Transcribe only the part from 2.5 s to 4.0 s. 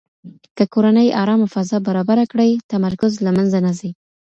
تمرکز له منځه نه ځي.